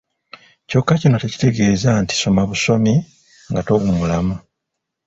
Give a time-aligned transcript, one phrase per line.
[0.69, 2.93] Kyokka kino tekitegeeza nti soma busomi
[3.49, 4.35] nga towummulamu.